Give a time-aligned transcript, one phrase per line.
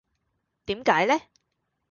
[0.65, 1.13] 點解呢